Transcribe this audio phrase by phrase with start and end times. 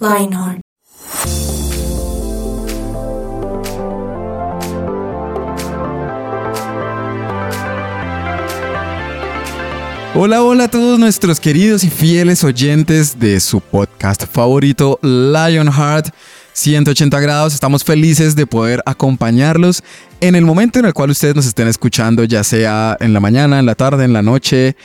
[0.00, 0.63] Lionheart.
[10.16, 16.14] Hola, hola a todos nuestros queridos y fieles oyentes de su podcast favorito, Lionheart
[16.52, 17.52] 180 grados.
[17.52, 19.82] Estamos felices de poder acompañarlos
[20.20, 23.58] en el momento en el cual ustedes nos estén escuchando, ya sea en la mañana,
[23.58, 24.76] en la tarde, en la noche,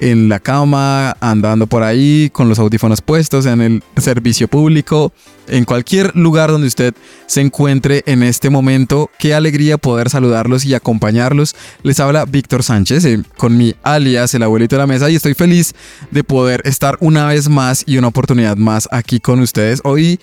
[0.00, 5.12] en la cama, andando por ahí con los audífonos puestos, en el servicio público,
[5.48, 6.94] en cualquier lugar donde usted
[7.26, 9.10] se encuentre en este momento.
[9.18, 11.56] Qué alegría poder saludarlos y acompañarlos.
[11.82, 15.34] Les habla Víctor Sánchez eh, con mi alias, el abuelito de la mesa, y estoy
[15.34, 15.74] feliz
[16.10, 19.80] de poder estar una vez más y una oportunidad más aquí con ustedes.
[19.84, 20.20] Hoy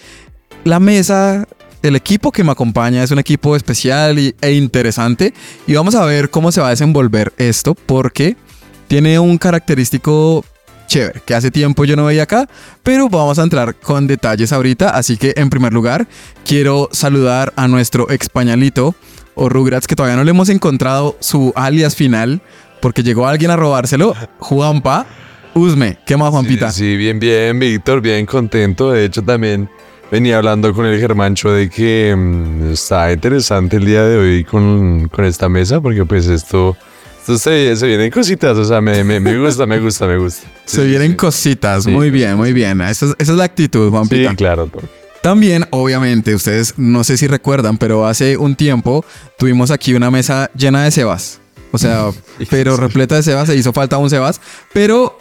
[0.63, 1.47] la mesa
[1.81, 5.35] el equipo que me acompaña es un equipo especial y- e interesante
[5.67, 8.35] y vamos a ver cómo se va a desenvolver esto porque
[8.87, 10.43] tiene un característico
[10.87, 12.47] chévere que hace tiempo yo no veía acá,
[12.83, 16.07] pero vamos a entrar con detalles ahorita, así que en primer lugar
[16.45, 18.95] quiero saludar a nuestro ex pañalito
[19.35, 22.41] o Rugrats que todavía no le hemos encontrado su alias final
[22.81, 25.05] porque llegó alguien a robárselo, Juanpa.
[25.53, 26.69] Usme, ¿qué más Juanpita?
[26.71, 28.91] Sí, sí, bien, bien, Víctor, bien contento.
[28.91, 29.69] De hecho, también
[30.11, 35.07] venía hablando con el Germancho de que mm, está interesante el día de hoy con,
[35.07, 36.75] con esta mesa, porque pues esto,
[37.25, 40.43] esto se, se vienen cositas, o sea, me, me, me gusta, me gusta, me gusta.
[40.65, 41.17] Sí, Se sí, vienen sí.
[41.17, 41.89] cositas, Sí.
[41.89, 42.81] muy bien, muy bien.
[42.81, 44.29] Esa es, esa es la actitud, Juanpita.
[44.29, 44.69] Sí, claro.
[45.23, 49.03] También, obviamente, ustedes no sé si recuerdan, pero hace un tiempo
[49.39, 51.39] tuvimos aquí una mesa llena de Sebas.
[51.71, 52.11] O sea,
[52.51, 54.39] pero repleta de Sebas, se hizo falta un Sebas,
[54.71, 55.17] pero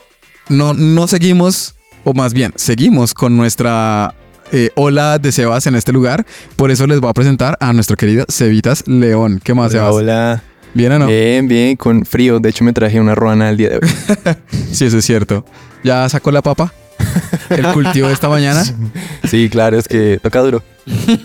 [0.50, 4.14] no, no seguimos, o más bien, seguimos con nuestra
[4.52, 6.26] eh, ola de Sebas en este lugar.
[6.56, 9.40] Por eso les voy a presentar a nuestro querido Cevitas León.
[9.42, 9.94] ¿Qué más, Hola, Sebas?
[9.94, 10.42] hola.
[10.74, 11.06] ¿Bien o no?
[11.06, 12.40] Bien, bien, con frío.
[12.40, 14.34] De hecho, me traje una ruana el día de hoy.
[14.72, 15.44] Sí, eso es cierto.
[15.84, 16.72] ¿Ya sacó la papa?
[17.48, 18.64] ¿El cultivo de esta mañana?
[19.28, 20.62] Sí, claro, es que toca duro.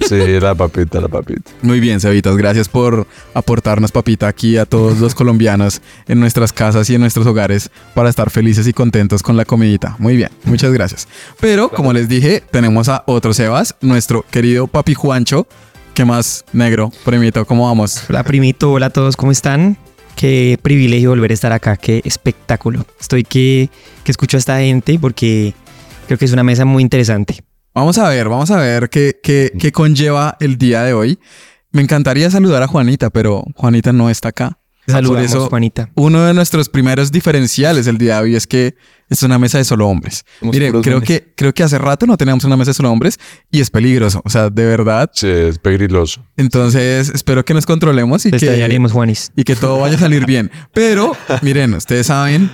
[0.07, 1.51] Sí, la papita, la papita.
[1.61, 6.89] Muy bien, Cevitas, gracias por aportarnos papita aquí a todos los colombianos en nuestras casas
[6.89, 9.95] y en nuestros hogares para estar felices y contentos con la comidita.
[9.99, 11.07] Muy bien, muchas gracias.
[11.39, 15.45] Pero como les dije, tenemos a otro Sebas, nuestro querido papi Juancho.
[15.93, 16.91] ¿Qué más, negro?
[17.03, 18.03] Primito, ¿cómo vamos?
[18.09, 19.77] Hola primito, hola a todos, ¿cómo están?
[20.15, 22.85] Qué privilegio volver a estar acá, qué espectáculo.
[22.99, 23.69] Estoy que,
[24.03, 25.53] que escucho a esta gente porque
[26.07, 27.43] creo que es una mesa muy interesante.
[27.73, 31.19] Vamos a ver, vamos a ver qué, qué, qué conlleva el día de hoy.
[31.71, 34.58] Me encantaría saludar a Juanita, pero Juanita no está acá.
[34.91, 35.89] Saludos, Por eso, Juanita.
[35.95, 38.75] Uno de nuestros primeros diferenciales el día de hoy es que
[39.09, 40.23] es una mesa de solo hombres.
[40.39, 41.03] Somos Mire, creo hombres.
[41.03, 43.17] que, creo que hace rato no teníamos una mesa de solo hombres
[43.51, 44.21] y es peligroso.
[44.23, 45.09] O sea, de verdad.
[45.13, 46.23] Sí, es pegriloso.
[46.37, 49.31] Entonces, espero que nos controlemos y Te que, Juanis.
[49.35, 50.51] y que todo vaya a salir bien.
[50.73, 52.49] Pero, miren, ustedes saben,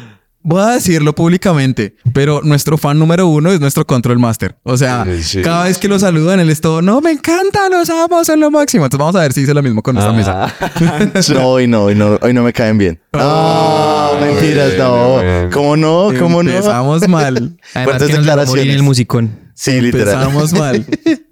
[0.46, 4.56] voy a decirlo públicamente, pero nuestro fan número uno es nuestro Control Master.
[4.64, 7.90] O sea, Sí, cada vez que lo saludan, él es todo, no, me encanta, los
[7.90, 8.86] amo, son lo máximo.
[8.86, 10.54] Entonces, vamos a ver si hice lo mismo con esta mesa.
[11.34, 13.00] No, hoy no, hoy no, hoy no me caen bien.
[13.12, 15.22] No, mentiras, no.
[15.22, 15.50] bien.
[15.52, 16.12] ¿Cómo no?
[16.20, 16.52] ¿Cómo no?
[16.52, 17.58] Empezamos mal.
[17.74, 18.76] Además Fuertes que nos dejó morir en declaraciones.
[18.76, 19.40] el musicón.
[19.56, 20.14] Sí, literal.
[20.14, 20.86] Empezamos mal.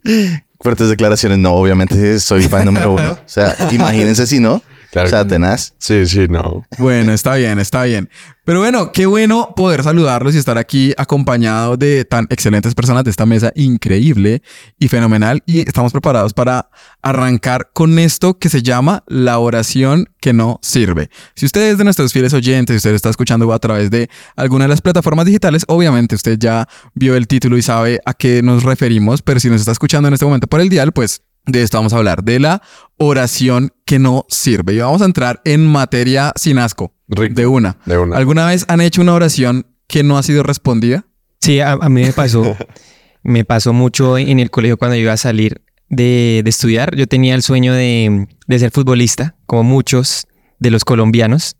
[0.59, 1.37] Fuertes declaraciones.
[1.37, 3.11] No, obviamente soy fan número uno.
[3.11, 4.61] O sea, imagínense si no.
[4.93, 5.73] Claro o sea, que- tenaz.
[5.79, 6.65] Sí, sí, no.
[6.77, 8.09] Bueno, está bien, está bien.
[8.45, 13.09] Pero bueno, qué bueno poder saludarlos y estar aquí acompañado de tan excelentes personas de
[13.09, 14.43] esta mesa increíble
[14.77, 15.41] y fenomenal.
[15.47, 16.69] Y estamos preparados para
[17.01, 21.09] arrancar con esto que se llama la oración que no sirve.
[21.35, 24.65] Si usted es de nuestros fieles oyentes, si usted está escuchando a través de alguna
[24.65, 28.61] de las plataformas digitales, obviamente usted ya vio el título y sabe a qué nos
[28.63, 31.77] referimos, pero si nos está escuchando en este momento por el dial, pues de esto
[31.77, 32.61] vamos a hablar, de la
[32.97, 34.73] oración que no sirve.
[34.73, 37.35] Y vamos a entrar en materia sin asco, Rico.
[37.35, 37.77] de una.
[37.85, 38.17] De una.
[38.17, 41.05] ¿Alguna vez han hecho una oración que no ha sido respondida?
[41.41, 42.57] Sí, a, a mí me pasó,
[43.21, 46.95] me pasó mucho en el colegio cuando iba a salir de, de estudiar.
[46.95, 50.25] Yo tenía el sueño de, de ser futbolista, como muchos
[50.57, 51.55] de los colombianos.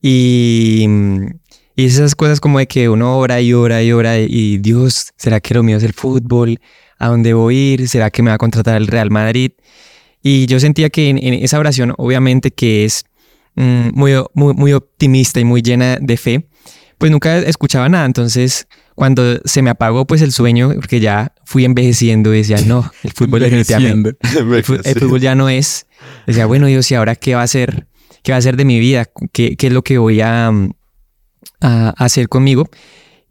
[0.00, 0.86] Y,
[1.76, 5.40] y esas cosas como de que uno ora y ora y ora y Dios, ¿será
[5.40, 6.60] que lo mío es el fútbol?
[6.98, 7.88] ¿A dónde voy a ir?
[7.90, 9.50] ¿Será que me va a contratar el Real Madrid?
[10.22, 13.04] Y yo sentía que en, en esa oración, obviamente que es
[13.54, 16.48] mm, muy, muy, muy optimista y muy llena de fe,
[16.98, 18.04] pues nunca escuchaba nada.
[18.04, 23.12] Entonces, cuando se me apagó pues el sueño, porque ya fui envejeciendo, decía, no, el
[23.14, 24.52] fútbol definitivamente, el,
[24.84, 25.86] el fútbol ya no es.
[26.26, 27.86] Decía, bueno, Dios, ¿y ahora qué va a hacer?
[28.22, 29.06] ¿Qué va a hacer de mi vida?
[29.32, 30.50] ¿Qué, qué es lo que voy a,
[31.60, 32.68] a hacer conmigo?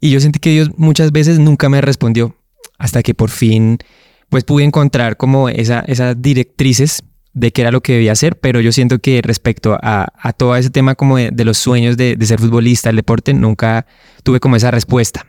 [0.00, 2.34] Y yo sentí que Dios muchas veces nunca me respondió
[2.78, 3.78] hasta que por fin
[4.28, 7.02] pues pude encontrar como esa, esas directrices
[7.32, 10.56] de qué era lo que debía hacer, pero yo siento que respecto a, a todo
[10.56, 13.86] ese tema como de, de los sueños de, de ser futbolista, el deporte, nunca
[14.22, 15.26] tuve como esa respuesta.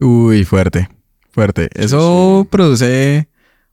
[0.00, 0.88] Uy, fuerte,
[1.30, 1.68] fuerte.
[1.74, 3.28] Eso produce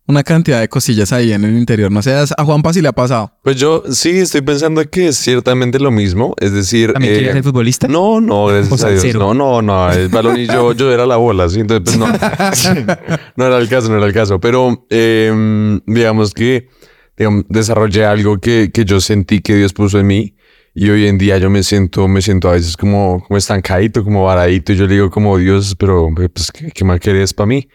[0.08, 1.92] una cantidad de cosillas ahí en el interior.
[1.92, 3.32] No sé, a Juanpa si le ha pasado.
[3.44, 6.36] Pues yo sí estoy pensando que es ciertamente lo mismo.
[6.40, 7.88] Es decir, ¿También eh, quería ser futbolista?
[7.88, 9.16] No, no, gracias O sea, a Dios.
[9.16, 9.92] No, no, no.
[9.92, 11.60] El balón y yo, yo era la bola, ¿sí?
[11.60, 12.08] Entonces, pues no.
[13.36, 14.40] no era el caso, no era el caso.
[14.40, 16.70] Pero eh, digamos que
[17.18, 20.36] digamos, desarrollé algo que, que yo sentí que Dios puso en mí.
[20.78, 24.26] Y hoy en día yo me siento, me siento a veces como, como estancadito, como
[24.26, 24.74] varadito.
[24.74, 27.70] Y yo le digo como Dios, pero pues, ¿qué, qué más querés para mí?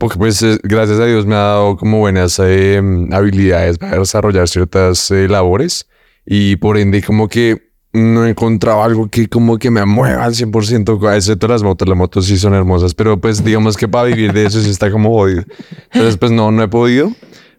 [0.00, 2.80] Porque pues eh, gracias a Dios me ha dado como buenas eh,
[3.12, 5.90] habilidades para desarrollar ciertas eh, labores.
[6.24, 10.32] Y por ende como que no he encontrado algo que como que me mueva al
[10.32, 11.86] 100%, excepto las motos.
[11.86, 14.90] Las motos sí son hermosas, pero pues digamos que para vivir de eso sí está
[14.90, 15.44] como jodido.
[15.92, 17.12] Entonces pues no, no he podido.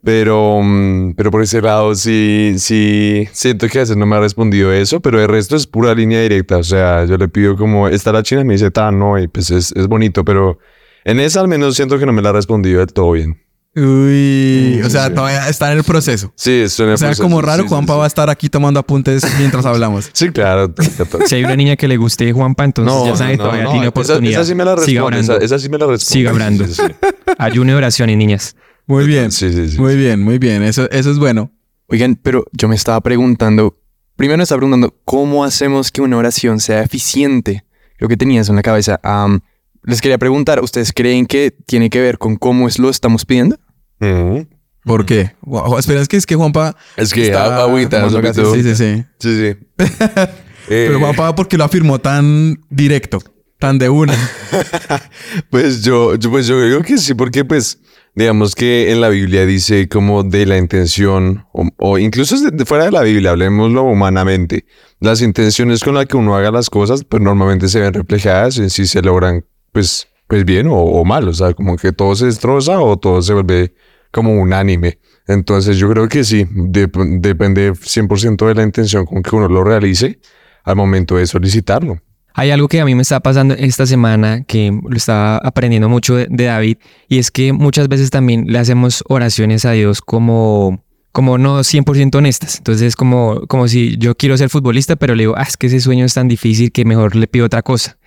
[0.04, 4.20] Pero, mm, pero por ese lado sí, sí, siento que a veces no me ha
[4.20, 6.58] respondido eso, pero el resto es pura línea directa.
[6.58, 9.52] O sea, yo le pido como, está la china me dice, tan, no, y pues
[9.52, 10.58] es, es bonito, pero
[11.06, 13.38] en esa al menos siento que no me la ha respondido del todo bien.
[13.74, 15.14] Uy, o sea, sí.
[15.14, 16.34] todavía está en el proceso.
[16.36, 17.98] Sí, eso en el O sea, proceso, como raro, sí, Juanpa sí.
[18.00, 20.10] va a estar aquí tomando apuntes mientras hablamos.
[20.14, 20.74] Sí, claro.
[21.28, 24.42] Si hay una niña que le guste Juanpa, entonces ya sabe, todavía tiene esa- oportunidad.
[24.42, 25.02] Esa, sí me la responde.
[25.02, 25.34] orando.
[25.38, 26.14] Esa, esa sí me la responde.
[26.14, 26.66] Siga orando.
[27.38, 28.56] Ayuno y oraciones, niñas.
[28.88, 29.80] Muy bien, Sí, sí, sí.
[29.80, 30.64] muy bien, muy bien.
[30.64, 31.52] Eso, eso es bueno.
[31.88, 33.78] Oigan, pero yo me estaba preguntando,
[34.18, 37.64] primero me estaba preguntando, ¿cómo hacemos que una oración sea eficiente?
[37.98, 39.00] Creo que tenía eso en la cabeza.
[39.04, 39.42] Am,
[39.84, 43.58] les quería preguntar, ¿ustedes creen que tiene que ver con cómo es lo estamos pidiendo?
[44.00, 44.48] Ujú.
[44.84, 45.32] ¿Por qué?
[45.42, 46.76] Wow, espera, es que es que Juanpa.
[46.98, 48.44] Es que está agüita, sobre gases.
[48.44, 48.56] todo.
[48.56, 49.04] Sí, sí, sí.
[49.20, 49.58] Sí, sí.
[49.78, 50.28] Eh,
[50.88, 53.20] Pero Juanpa, ¿por qué lo afirmó tan directo?
[53.60, 54.14] Tan de una.
[55.50, 57.80] Pues yo, yo, pues yo digo que sí, porque pues
[58.16, 62.66] digamos que en la Biblia dice como de la intención, o, o incluso de- de
[62.66, 64.66] fuera de la Biblia, hablemoslo humanamente,
[65.00, 68.70] las intenciones con las que uno haga las cosas, pues normalmente se ven reflejadas en
[68.70, 72.80] si se logran pues, pues bien o, mal, o sea, como que todo se destroza
[72.80, 73.74] o todo se vuelve
[74.12, 75.00] como unánime.
[75.28, 79.64] Entonces yo creo que sí, dep- depende 100% de la intención con que uno lo
[79.64, 80.20] realice
[80.64, 82.02] al momento de solicitarlo.
[82.34, 86.16] Hay algo que a mí me está pasando esta semana que lo estaba aprendiendo mucho
[86.16, 86.78] de, de David
[87.10, 90.82] y es que muchas veces también le hacemos oraciones a Dios como
[91.12, 92.60] como no 100% honestas.
[92.60, 95.68] Entonces es como, como si yo quiero ser futbolista, pero le digo, ah, es que
[95.68, 97.98] ese sueño es tan difícil que mejor le pido otra cosa.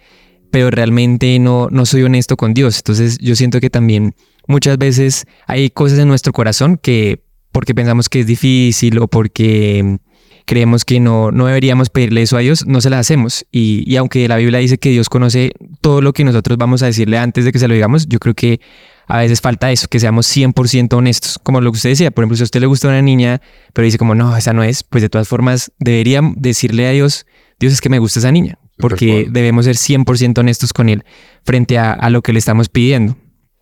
[0.55, 2.77] Pero realmente no, no soy honesto con Dios.
[2.77, 4.15] Entonces yo siento que también
[4.47, 9.99] muchas veces hay cosas en nuestro corazón que porque pensamos que es difícil o porque
[10.45, 13.45] creemos que no, no deberíamos pedirle eso a Dios, no se las hacemos.
[13.51, 16.87] Y, y aunque la Biblia dice que Dios conoce todo lo que nosotros vamos a
[16.87, 18.61] decirle antes de que se lo digamos, yo creo que
[19.09, 21.41] a veces falta eso, que seamos 100% honestos.
[21.43, 23.41] Como lo que usted decía, por ejemplo, si a usted le gusta una niña,
[23.73, 27.27] pero dice como, no, esa no es, pues de todas formas deberían decirle a Dios,
[27.59, 31.05] Dios es que me gusta esa niña, porque debemos ser 100% honestos con Él
[31.45, 33.17] frente a, a lo que le estamos pidiendo.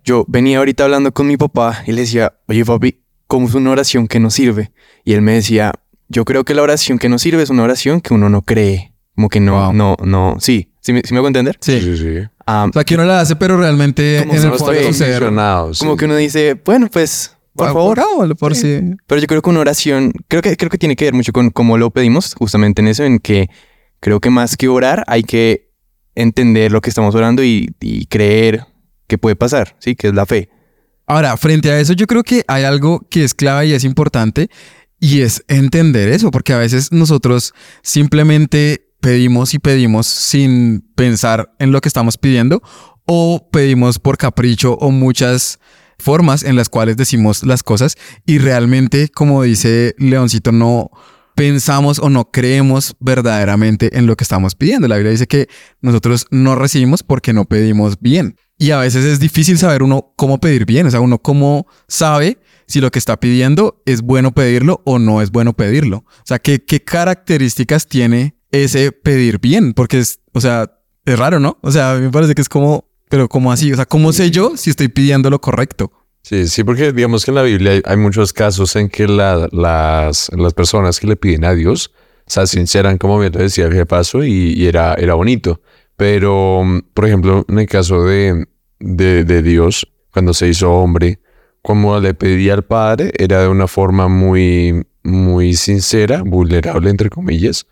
[0.05, 3.71] Yo venía ahorita hablando con mi papá y le decía, oye papi, ¿cómo es una
[3.71, 4.73] oración que nos sirve?
[5.05, 5.73] Y él me decía,
[6.09, 8.93] yo creo que la oración que nos sirve es una oración que uno no cree.
[9.15, 9.73] Como que no, Wow.
[9.75, 10.37] no, no.
[10.41, 11.57] Sí, ¿sí me, sí me hago entender?
[11.61, 11.81] Sí.
[11.81, 12.29] Sí, sí.
[12.47, 14.73] Ah, O sea, que uno la hace, pero realmente Como en el no fondo
[15.75, 15.85] sí.
[15.85, 18.01] como que uno dice, bueno, pues, por Ah, favor.
[18.01, 18.81] hagámoslo, por si.
[19.07, 21.51] Pero yo creo que una oración, creo que, creo que tiene que ver mucho con
[21.51, 23.49] cómo lo pedimos, justamente en eso, en que
[24.03, 25.71] creo que más que orar hay que
[26.15, 27.73] entender lo que estamos orando y,
[28.11, 28.67] creer
[29.07, 29.95] que puede pasar, ¿sí?
[29.95, 30.51] Que es la fe.
[31.07, 34.51] Ahora, frente a eso, yo creo que hay algo que es clave y es importante
[34.99, 41.71] y es entender eso, porque a veces nosotros simplemente pedimos y pedimos sin pensar en
[41.71, 42.61] lo que estamos pidiendo
[43.07, 45.61] o pedimos por capricho o muchas
[45.99, 50.91] formas en las cuales decimos las cosas y realmente, como dice Leoncito, no
[51.35, 54.89] pensamos o no creemos verdaderamente en lo que estamos pidiendo.
[54.89, 55.49] La Biblia dice que
[55.81, 58.37] nosotros no recibimos porque no pedimos bien.
[58.59, 62.39] Y a veces es difícil saber uno cómo pedir bien, o sea, uno cómo sabe
[62.67, 66.05] si lo que está pidiendo es bueno pedirlo o no es bueno pedirlo.
[66.07, 69.75] O sea, ¿qué, características tiene ese pedir bien?
[69.75, 70.71] Porque es, o sea,
[71.05, 71.59] es raro, ¿no?
[71.63, 73.73] O sea, a mí me parece que es como, pero ¿cómo así?
[73.73, 75.93] O sea, ¿cómo sé yo si estoy pidiendo lo correcto?
[76.23, 80.31] Sí, sí, porque digamos que en la Biblia hay, muchos casos en que la- las,
[80.37, 81.93] las personas que le piden a Dios
[82.27, 85.61] se sinceran, como bien decía el paso y, y era, era bonito.
[85.97, 86.63] Pero,
[86.95, 88.47] por ejemplo, en el caso de,
[88.79, 91.19] de, de Dios, cuando se hizo hombre,
[91.61, 97.67] como le pedía al Padre, era de una forma muy, muy sincera, vulnerable, entre comillas.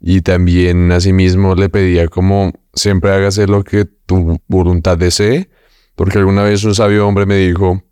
[0.00, 5.48] Y también asimismo le pedía como siempre hágase lo que tu voluntad desee,
[5.94, 7.82] porque alguna vez un sabio hombre me dijo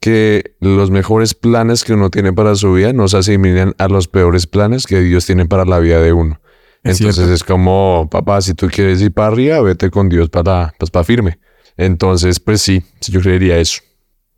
[0.00, 4.08] que los mejores planes que uno tiene para su vida no se asimilan a los
[4.08, 6.40] peores planes que Dios tiene para la vida de uno.
[6.82, 7.34] Es Entonces cierto.
[7.34, 11.04] es como, papá, si tú quieres ir para arriba, vete con Dios para, pues, para
[11.04, 11.38] firme.
[11.76, 13.82] Entonces, pues sí, yo creería eso.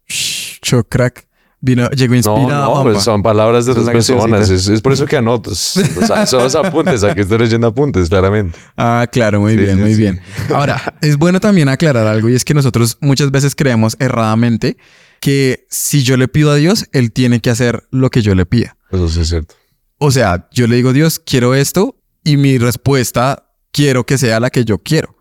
[0.08, 1.26] Shh, crack.
[1.64, 2.64] Vino, llegó No, inspirado.
[2.64, 2.92] no, Juanpa.
[2.92, 4.50] pues son palabras de otras personas.
[4.50, 5.78] Es, es por eso que anotas.
[6.02, 7.04] O sea, son los apuntes.
[7.04, 8.58] Aquí estoy leyendo apuntes, claramente.
[8.76, 10.00] Ah, claro, muy Sí, bien, sí, muy sí.
[10.00, 10.20] bien.
[10.52, 14.76] Ahora, es bueno también aclarar algo y es que nosotros muchas veces creemos erradamente
[15.20, 18.44] que si yo le pido a Dios, Él tiene que hacer lo que yo le
[18.44, 18.76] pida.
[18.90, 19.54] Eso sí es cierto.
[19.98, 24.50] O sea, yo le digo, Dios, quiero esto y mi respuesta quiero que sea la
[24.50, 25.16] que yo quiero.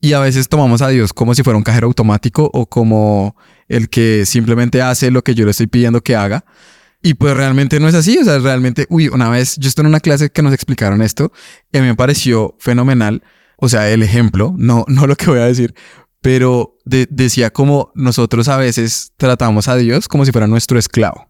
[0.00, 3.36] Y a veces tomamos a Dios como si fuera un cajero automático o como
[3.68, 6.44] el que simplemente hace lo que yo le estoy pidiendo que haga.
[7.02, 8.18] Y pues realmente no es así.
[8.18, 11.32] O sea, realmente, uy, una vez yo estuve en una clase que nos explicaron esto
[11.72, 13.22] y me pareció fenomenal.
[13.56, 15.74] O sea, el ejemplo, no, no lo que voy a decir,
[16.20, 21.28] pero de- decía como nosotros a veces tratamos a Dios como si fuera nuestro esclavo.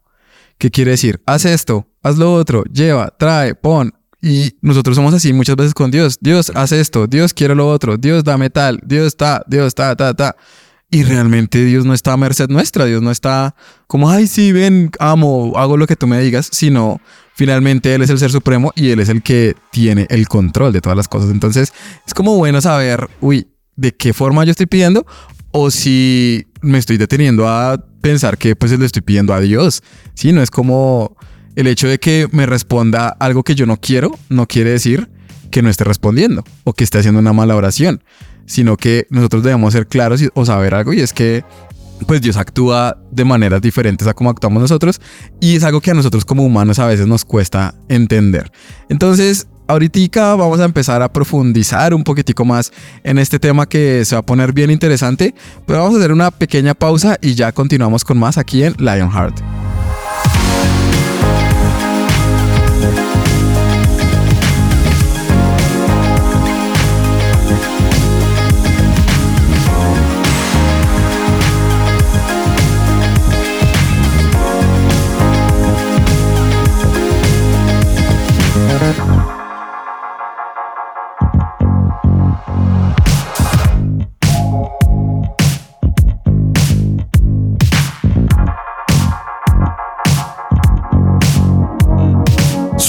[0.59, 1.21] ¿Qué quiere decir?
[1.25, 3.93] Haz esto, haz lo otro, lleva, trae, pon.
[4.21, 6.17] Y nosotros somos así muchas veces con Dios.
[6.19, 10.13] Dios, haz esto, Dios quiere lo otro, Dios dame tal, Dios está, Dios está, ta,
[10.13, 10.35] ta.
[10.91, 14.89] Y realmente Dios no está a merced nuestra, Dios no está como, ay, sí, ven,
[14.99, 16.99] amo, hago lo que tú me digas, sino
[17.35, 20.81] finalmente Él es el ser supremo y Él es el que tiene el control de
[20.81, 21.29] todas las cosas.
[21.29, 21.73] Entonces
[22.05, 25.05] es como bueno saber, uy, de qué forma yo estoy pidiendo
[25.51, 29.83] o si me estoy deteniendo a pensar que pues le estoy pidiendo a Dios.
[30.15, 31.15] Sí, no es como
[31.59, 35.09] el hecho de que me responda algo que yo no quiero, no quiere decir
[35.51, 38.01] que no esté respondiendo o que esté haciendo una mala oración,
[38.45, 41.43] sino que nosotros debemos ser claros y- o saber algo y es que
[42.07, 45.01] pues Dios actúa de maneras diferentes a como actuamos nosotros
[45.41, 48.49] y es algo que a nosotros como humanos a veces nos cuesta entender.
[48.87, 52.71] Entonces, ahorita vamos a empezar a profundizar un poquitico más
[53.03, 55.35] en este tema que se va a poner bien interesante,
[55.67, 59.37] pero vamos a hacer una pequeña pausa y ya continuamos con más aquí en Lionheart.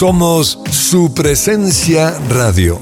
[0.01, 2.81] Somos su presencia radio.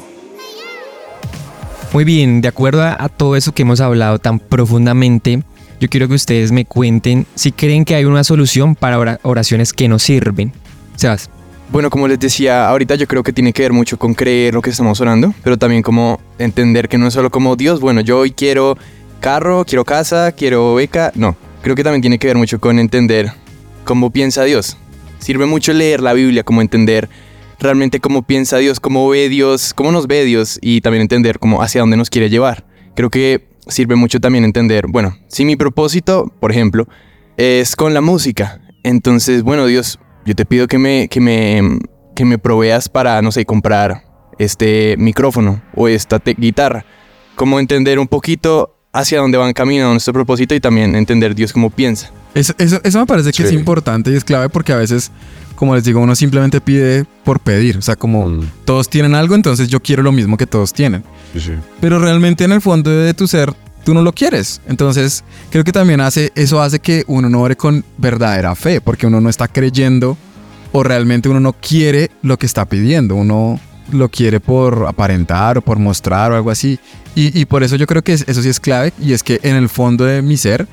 [1.93, 5.43] Muy bien, de acuerdo a, a todo eso que hemos hablado tan profundamente,
[5.81, 9.73] yo quiero que ustedes me cuenten si creen que hay una solución para ora- oraciones
[9.73, 10.53] que no sirven.
[10.95, 11.29] Sebas,
[11.73, 14.63] Bueno, como les decía, ahorita yo creo que tiene que ver mucho con creer lo
[14.63, 18.19] que estamos orando, pero también como entender que no es solo como Dios, bueno, yo
[18.21, 18.79] hoy quiero
[19.19, 23.33] carro, quiero casa, quiero beca, no, creo que también tiene que ver mucho con entender
[23.83, 24.77] cómo piensa Dios.
[25.19, 27.09] Sirve mucho leer la Biblia, como entender
[27.61, 31.63] realmente cómo piensa Dios, cómo ve Dios, cómo nos ve Dios y también entender cómo
[31.63, 32.65] hacia dónde nos quiere llevar.
[32.95, 36.89] Creo que sirve mucho también entender, bueno, si mi propósito, por ejemplo,
[37.37, 41.79] es con la música, entonces, bueno, Dios, yo te pido que me, que me,
[42.15, 44.05] que me proveas para, no sé, comprar
[44.39, 46.85] este micrófono o esta guitarra.
[47.35, 51.71] Como entender un poquito hacia dónde van caminando nuestro propósito y también entender Dios cómo
[51.71, 52.11] piensa.
[52.35, 55.11] Eso, eso, eso me parece que es importante y es clave porque a veces,
[55.57, 57.79] como les digo, uno simplemente pide por pedir.
[57.79, 61.03] O sea, como Mm, todos tienen algo, entonces yo quiero lo mismo que todos tienen.
[61.33, 61.53] sí, sí.
[61.81, 63.53] Pero realmente en el fondo de tu ser,
[63.85, 64.61] tú no lo quieres.
[64.69, 69.07] Entonces, creo que también hace, eso hace que uno no ore con verdadera fe, porque
[69.07, 70.17] uno no está creyendo
[70.73, 73.15] o realmente uno no quiere lo que está pidiendo.
[73.17, 73.59] Uno
[73.93, 76.79] lo quiere por aparentar o por mostrar o algo así.
[77.15, 79.41] Y, y por eso yo creo que es- eso sí es clave y es que
[79.43, 80.67] en el fondo de mi ser,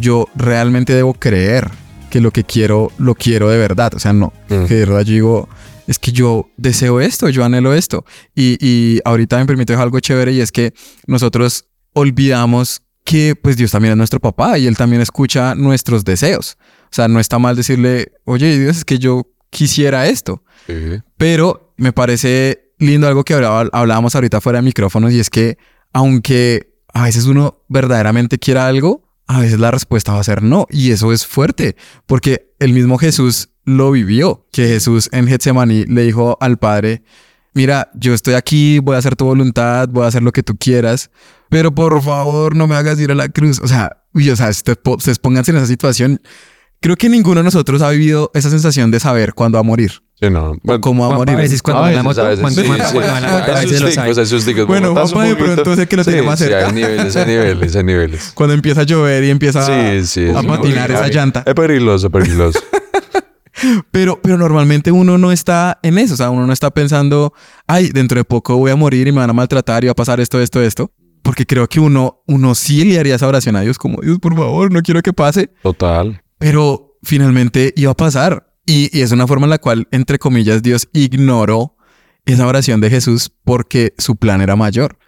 [0.00, 1.70] yo realmente debo creer
[2.10, 3.94] que lo que quiero, lo quiero de verdad.
[3.94, 4.64] O sea, no, Mm.
[4.66, 5.48] que de verdad yo digo,
[5.86, 8.04] es que yo deseo esto, yo anhelo esto.
[8.34, 10.72] Y, y ahorita me permite algo chévere y es que
[11.06, 11.64] nosotros
[11.94, 16.56] olvidamos que pues Dios también es nuestro papá y Él también escucha nuestros deseos.
[16.84, 20.42] O sea, no está mal decirle, oye Dios, es que yo quisiera esto.
[21.16, 25.58] Pero me parece lindo algo que hablábamos ahorita fuera de micrófonos y es que
[25.92, 30.66] aunque a veces uno verdaderamente quiera algo, a veces la respuesta va a ser no.
[30.70, 31.74] Y eso es fuerte
[32.06, 37.02] porque el mismo Jesús lo vivió, que Jesús en Getsemaní le dijo al Padre,
[37.52, 40.56] mira, yo estoy aquí, voy a hacer tu voluntad, voy a hacer lo que tú
[40.56, 41.10] quieras,
[41.50, 43.58] pero por favor no me hagas ir a la cruz.
[43.58, 46.20] O sea, uy, o sea, ustedes pónganse en esa situación.
[46.80, 50.02] Creo que ninguno de nosotros ha vivido esa sensación de saber cuándo va a morir
[50.22, 50.52] Sí, no.
[50.64, 51.34] o cómo va a morir.
[51.34, 52.92] A veces cuando moto, a veces, cuando, sí, cuando- sí.
[52.92, 54.20] cuando va en la moto, a Hay veces lo susticos, sabe.
[54.20, 54.66] hay susticos.
[54.66, 56.66] Bueno, de pronto sé que lo tiene Sí, más sí, cerca.
[56.68, 58.30] hay niveles, hay niveles, hay niveles.
[58.34, 60.28] Cuando empieza a llover y empieza Sí, sí.
[60.34, 61.42] a patinar esa llanta.
[61.44, 62.60] Es peligroso, peligroso.
[63.90, 66.14] Pero, pero normalmente uno no está en eso.
[66.14, 67.32] O sea, uno no está pensando,
[67.66, 69.94] ay, dentro de poco voy a morir y me van a maltratar y va a
[69.94, 70.90] pasar esto, esto, esto.
[71.22, 74.34] Porque creo que uno, uno sí le haría esa oración a Dios como, Dios, por
[74.34, 75.50] favor, no quiero que pase.
[75.62, 76.20] Total.
[76.38, 78.51] Pero finalmente iba a pasar.
[78.66, 81.76] Y, y es una forma en la cual, entre comillas, Dios ignoró
[82.26, 84.98] esa oración de Jesús porque su plan era mayor.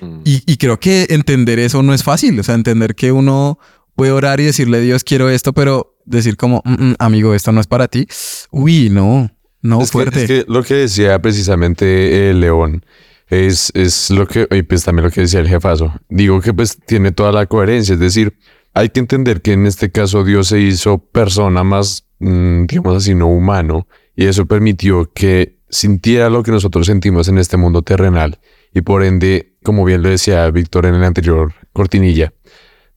[0.00, 0.20] Mm.
[0.24, 2.38] Y, y creo que entender eso no es fácil.
[2.38, 3.58] O sea, entender que uno
[3.96, 7.60] puede orar y decirle, Dios, quiero esto, pero decir como, "Mm, mm, amigo, esto no
[7.60, 8.06] es para ti.
[8.50, 9.30] Uy, no,
[9.62, 10.20] no, es que- fuerte.
[10.22, 12.84] es que lo que decía precisamente el León
[13.28, 15.92] es, es lo que, y pues también lo que decía el jefazo.
[16.08, 18.38] Digo que pues tiene toda la coherencia, es decir,
[18.72, 23.28] hay que entender que en este caso Dios se hizo persona más, digamos así, no
[23.28, 28.38] humano, y eso permitió que sintiera lo que nosotros sentimos en este mundo terrenal,
[28.72, 32.32] y por ende, como bien lo decía Víctor en el anterior cortinilla,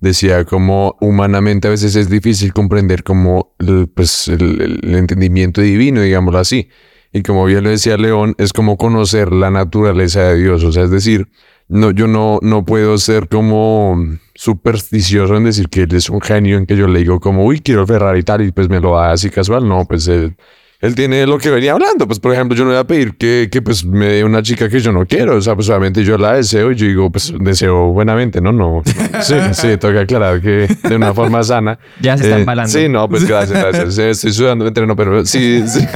[0.03, 6.39] decía como humanamente a veces es difícil comprender como el, pues, el entendimiento divino, digámoslo
[6.39, 6.67] así.
[7.13, 10.63] Y como bien lo decía León, es como conocer la naturaleza de Dios.
[10.63, 11.29] O sea, es decir,
[11.69, 13.97] no, yo no, no puedo ser como
[14.35, 17.59] supersticioso en decir que él es un genio en que yo le digo como, uy,
[17.61, 19.67] quiero el Ferrari y tal, y pues me lo da así casual.
[19.67, 20.35] No, pues él,
[20.81, 22.05] él tiene lo que venía hablando.
[22.07, 24.67] Pues, por ejemplo, yo no voy a pedir que, que pues me dé una chica
[24.69, 25.35] que yo no quiero.
[25.37, 28.51] O sea, pues obviamente yo la deseo y yo digo, pues deseo buenamente, ¿no?
[28.51, 28.81] No.
[29.21, 31.79] Sí, sí, que aclarar que de una forma sana.
[32.01, 32.71] Ya se están Eh, balando.
[32.71, 33.97] Sí, no, pues gracias, gracias.
[33.97, 35.87] Estoy sudando entreno, pero sí, sí.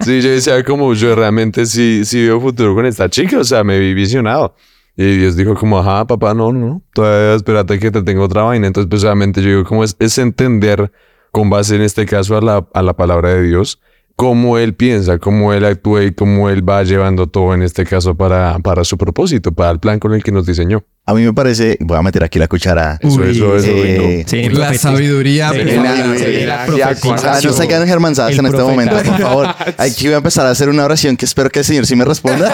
[0.00, 3.64] Sí, yo decía como yo realmente sí, sí veo futuro con esta chica, o sea,
[3.64, 4.54] me vi visionado.
[4.96, 8.66] Y Dios dijo como, ajá, papá, no, no, todavía espérate que te tengo otra vaina.
[8.66, 10.90] Entonces, pues obviamente yo digo, como es, es entender
[11.30, 13.78] con base en este caso a la, a la palabra de Dios,
[14.16, 18.14] cómo Él piensa, cómo Él actúa y cómo Él va llevando todo en este caso
[18.14, 20.82] para, para su propósito, para el plan con el que nos diseñó.
[21.08, 22.98] A mí me parece, voy a meter aquí la cuchara.
[23.00, 24.24] Eso, eso, eso, Eh.
[24.26, 25.52] Sí, la sabiduría.
[25.52, 27.52] Sí, la- sí, la profetización.
[27.52, 29.46] no se quedan germanzadas en este momento, por favor.
[29.78, 32.04] Aquí voy a empezar a hacer una oración que espero que el Señor sí me
[32.04, 32.48] responda.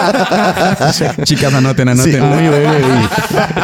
[1.23, 2.13] Chicas, anoten, anoten.
[2.13, 3.09] Sí, uy, uy, uy.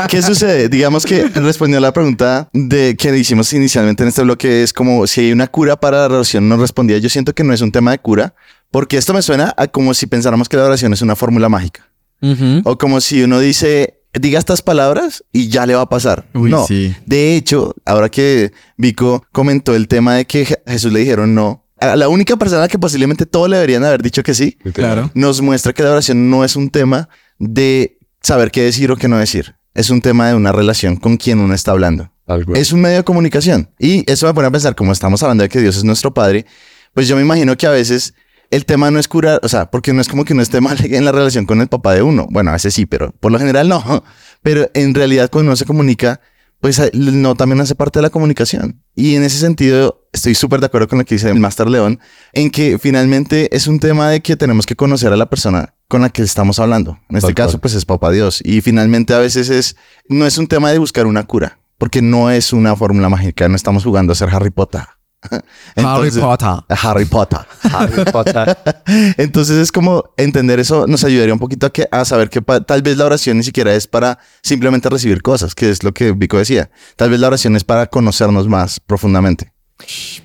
[0.07, 0.69] ¿Qué sucede?
[0.69, 5.05] Digamos que respondió a la pregunta de que hicimos inicialmente en este bloque, es como
[5.05, 6.97] si hay una cura para la oración, no respondía.
[6.97, 8.33] Yo siento que no es un tema de cura,
[8.71, 11.87] porque esto me suena a como si pensáramos que la oración es una fórmula mágica.
[12.21, 12.61] Ujú.
[12.65, 16.27] O como si uno dice, diga estas palabras y ya le va a pasar.
[16.33, 16.65] Uy, no.
[16.65, 16.95] sí.
[17.05, 21.65] De hecho, ahora que Vico comentó el tema de que Je- Jesús le dijeron no,
[21.79, 25.11] a la única persona que posiblemente todos le deberían haber dicho que sí, Claro.
[25.13, 29.07] nos muestra que la oración no es un tema de saber qué decir o qué
[29.07, 29.55] no decir.
[29.75, 32.11] Es un tema de una relación con quien uno está hablando.
[32.55, 33.69] Es un medio de comunicación.
[33.79, 36.45] Y eso me pone a pensar, como estamos hablando de que Dios es nuestro Padre,
[36.93, 38.13] pues yo me imagino que a veces
[38.51, 40.77] el tema no es curar, o sea, porque no es como que uno esté mal
[40.83, 42.27] en la relación con el papá de uno.
[42.29, 44.03] Bueno, a veces sí, pero por lo general no.
[44.41, 46.21] Pero en realidad cuando uno se comunica,
[46.61, 48.81] pues el no también hace parte de la comunicación.
[48.95, 51.99] Y en ese sentido, estoy súper de acuerdo con lo que dice el Master León,
[52.31, 56.01] en que finalmente es un tema de que tenemos que conocer a la persona con
[56.01, 56.99] la que estamos hablando.
[57.09, 57.61] En este Tal caso, cual.
[57.61, 58.41] pues es papá Dios.
[58.45, 59.75] Y finalmente a veces es,
[60.07, 63.57] no es un tema de buscar una cura, porque no es una fórmula mágica, no
[63.57, 64.83] estamos jugando a ser Harry Potter.
[65.75, 66.49] Harry Potter.
[66.69, 67.39] Harry Potter.
[67.73, 68.57] Harry Potter.
[69.17, 72.61] Entonces es como entender eso nos ayudaría un poquito a, que, a saber que pa-
[72.61, 76.13] tal vez la oración ni siquiera es para simplemente recibir cosas, que es lo que
[76.13, 76.69] Vico decía.
[76.95, 79.51] Tal vez la oración es para conocernos más profundamente.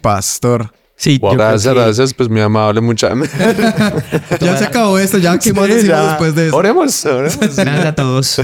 [0.00, 0.72] Pastor.
[0.96, 3.10] Sí, Gracias, que- gracias, pues mi amable mucha.
[4.40, 6.08] Ya se acabó esto, ya qué más Sí, decimos ya.
[6.10, 6.56] después de eso.
[6.56, 7.38] Oremos, oremos.
[7.40, 8.40] Gracias a todos.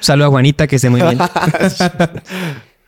[0.00, 1.18] Saludo a Juanita, que esté muy bien.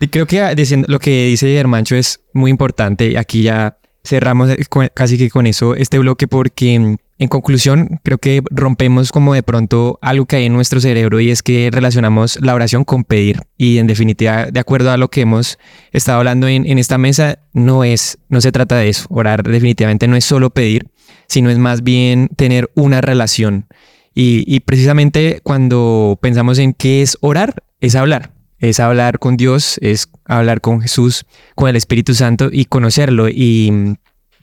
[0.08, 0.54] Creo que ah,
[0.86, 3.18] lo que dice Germancho es muy importante.
[3.18, 8.16] Aquí ya cerramos eh, casi que con eso este bloque porque mm, en conclusión creo
[8.16, 12.38] que rompemos como de pronto algo que hay en nuestro cerebro y es que relacionamos
[12.40, 13.42] la oración con pedir.
[13.58, 15.58] Y en definitiva, de acuerdo a lo que hemos
[15.92, 19.06] estado hablando en, en esta mesa, no es, no se trata de eso.
[19.10, 20.88] Orar definitivamente no es solo pedir,
[21.28, 23.66] sino es más bien tener una relación.
[24.14, 28.39] Y, y precisamente cuando pensamos en qué es orar, es hablar.
[28.61, 33.29] Es hablar con Dios, es hablar con Jesús, con el Espíritu Santo y conocerlo.
[33.29, 33.96] Y,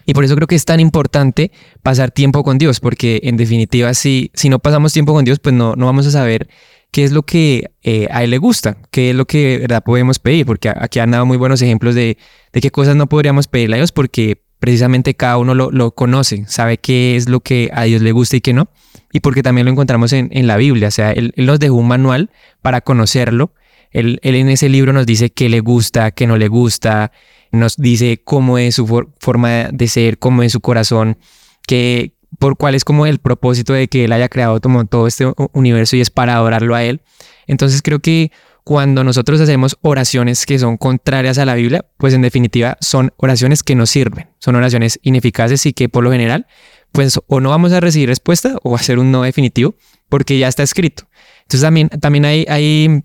[0.05, 1.51] y por eso creo que es tan importante
[1.83, 5.53] pasar tiempo con Dios, porque en definitiva, si, si no pasamos tiempo con Dios, pues
[5.53, 6.49] no, no vamos a saber
[6.91, 10.19] qué es lo que eh, a Él le gusta, qué es lo que verdad podemos
[10.19, 12.17] pedir, porque aquí han dado muy buenos ejemplos de,
[12.53, 16.45] de qué cosas no podríamos pedirle a Dios, porque precisamente cada uno lo, lo conoce,
[16.47, 18.69] sabe qué es lo que a Dios le gusta y qué no.
[19.11, 20.87] y porque también lo encontramos en, en la Biblia.
[20.87, 23.51] O sea, él, él nos dejó un manual para conocerlo.
[23.97, 27.11] Él, él en ese libro nos dice qué le gusta, qué no le gusta,
[27.51, 31.17] nos dice cómo es su for- forma de ser, cómo es su corazón,
[31.65, 35.95] que, por cuál es como el propósito de que él haya creado todo este universo
[35.95, 37.01] y es para adorarlo a él.
[37.47, 38.31] Entonces creo que
[38.63, 43.63] cuando nosotros hacemos oraciones que son contrarias a la Biblia, pues en definitiva son oraciones
[43.63, 46.45] que no sirven, son oraciones ineficaces y que por lo general,
[46.91, 49.73] pues o no vamos a recibir respuesta o a ser un no definitivo
[50.09, 51.07] porque ya está escrito.
[51.43, 53.03] Entonces también, también hay, hay,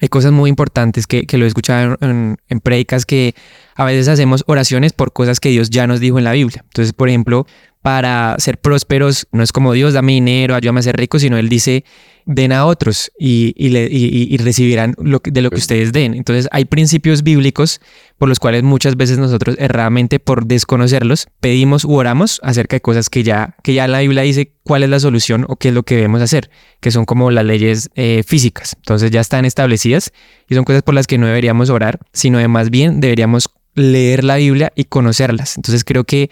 [0.00, 3.34] hay cosas muy importantes que, que lo he escuchado en, en, prédicas que
[3.74, 6.64] a veces hacemos oraciones por cosas que Dios ya nos dijo en la Biblia.
[6.64, 7.46] Entonces, por ejemplo,
[7.82, 11.48] para ser prósperos, no es como Dios, dame dinero, ayúdame a ser rico, sino Él
[11.48, 11.84] dice,
[12.26, 15.90] den a otros y, y, le- y- y recibirán lo que- de lo que ustedes
[15.92, 16.12] den.
[16.12, 17.80] Entonces, hay principios bíblicos
[18.18, 23.08] por los cuales muchas veces nosotros erradamente, por desconocerlos, pedimos u oramos acerca de cosas
[23.08, 25.82] que ya, que ya la Biblia dice cuál es la solución o qué es lo
[25.82, 28.74] que debemos hacer, que son como las leyes eh, físicas.
[28.76, 30.12] Entonces, ya están establecidas
[30.48, 34.22] y son cosas por las que no deberíamos orar, sino de más bien deberíamos leer
[34.24, 35.56] la Biblia y conocerlas.
[35.56, 36.30] Entonces, creo que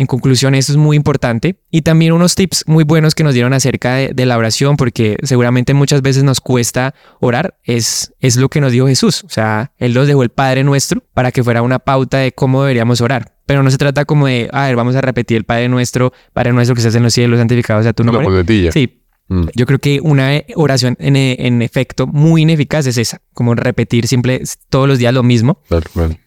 [0.00, 1.56] en conclusión, eso es muy importante.
[1.70, 5.16] Y también unos tips muy buenos que nos dieron acerca de, de la oración, porque
[5.22, 9.22] seguramente muchas veces nos cuesta orar, es, es lo que nos dijo Jesús.
[9.24, 12.62] O sea, Él nos dejó el Padre Nuestro para que fuera una pauta de cómo
[12.62, 13.34] deberíamos orar.
[13.46, 16.52] Pero no se trata como de, a ver, vamos a repetir el Padre Nuestro, Padre
[16.52, 18.28] Nuestro que estás en los cielos, santificado sea tu La nombre.
[18.28, 18.72] muletilla.
[18.72, 18.96] Sí,
[19.32, 19.44] Mm.
[19.54, 24.42] yo creo que una oración en, en efecto muy ineficaz es esa, como repetir siempre
[24.68, 25.60] todos los días lo mismo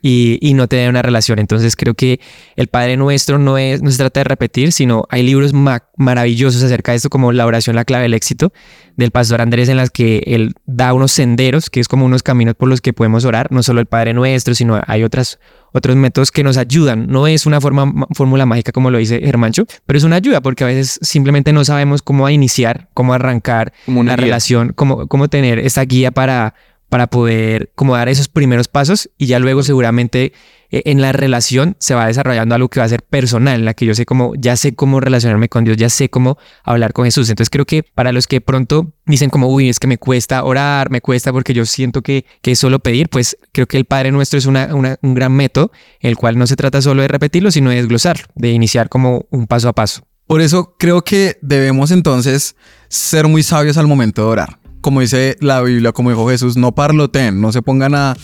[0.02, 1.38] y, y no tener una relación.
[1.39, 2.20] Entonces creo que
[2.56, 6.63] el Padre Nuestro no, es, no se trata de repetir, sino hay libros ma- maravillosos
[6.63, 8.54] acerca de esto, como La oración, la clave del éxito,
[8.96, 12.56] del pastor Andrés, en las que él da unos senderos, que es como unos caminos
[12.56, 15.39] por los que podemos orar, no solo el Padre Nuestro, sino hay otras,
[15.74, 17.08] otros métodos que nos ayudan.
[17.08, 20.42] No es una forma, ma- fórmula mágica como lo dice Germancho, pero es una ayuda
[20.42, 24.26] porque a veces simplemente no sabemos cómo iniciar, cómo arrancar Como una la guía.
[24.26, 26.54] relación, cómo, cómo tener esa guía para,
[26.94, 30.32] para poder como dar esos primeros pasos y ya luego seguramente
[30.70, 33.74] eh, en la relación se va desarrollando algo que va a ser personal, en la
[33.74, 37.06] que yo sé cómo, ya sé cómo relacionarme con Dios, ya sé cómo hablar con
[37.06, 37.32] Jesús.
[37.32, 40.92] Entonces creo que para los que pronto dicen como, uy, es que me cuesta orar,
[40.92, 44.12] me cuesta porque yo siento que, que es solo pedir, pues creo que el Padre
[44.12, 44.70] Nuestro es una,
[45.02, 48.52] un gran método, el cual no se trata solo de repetirlo, sino de desglosarlo, de
[48.52, 50.06] iniciar como un paso a paso.
[50.28, 52.56] Por eso creo que debemos entonces
[52.88, 54.62] ser muy sabios al momento de orar.
[54.84, 58.17] Como dice la Biblia, como dijo Jesús, no parloten, no se pongan a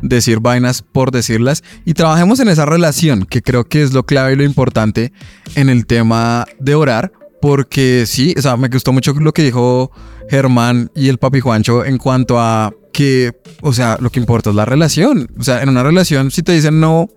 [0.00, 4.34] decir vainas por decirlas y trabajemos en esa relación, que creo que es lo clave
[4.34, 5.12] y lo importante
[5.56, 7.10] en el tema de orar,
[7.42, 9.90] porque sí, o sea, me gustó mucho lo que dijo
[10.30, 14.56] Germán y el papi Juancho en cuanto a que, o sea, lo que importa es
[14.56, 15.28] la relación.
[15.36, 17.10] O sea, en una relación, si te dicen no,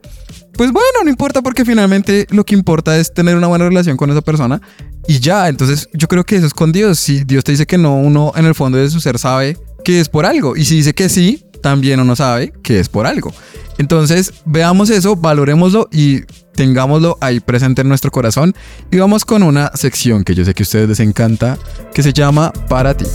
[0.58, 4.10] pues bueno, no importa porque finalmente lo que importa es tener una buena relación con
[4.10, 4.60] esa persona
[5.08, 5.48] y ya.
[5.48, 7.00] Entonces yo creo que eso es con Dios.
[7.00, 10.00] Si Dios te dice que no, uno en el fondo de su ser sabe que
[10.00, 10.58] es por algo.
[10.58, 13.32] Y si dice que sí, también uno sabe que es por algo.
[13.78, 16.22] Entonces veamos eso, valorémoslo y
[16.56, 18.56] tengámoslo ahí presente en nuestro corazón.
[18.92, 21.58] Y vamos con una sección que yo sé que a ustedes les encanta,
[21.94, 23.06] que se llama Para ti.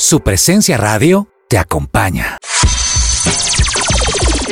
[0.00, 2.38] Su presencia radio te acompaña.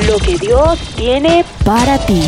[0.09, 2.21] Lo que Dios tiene para ti.